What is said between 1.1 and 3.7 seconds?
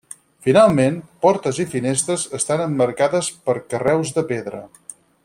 portes i finestres estan emmarcades per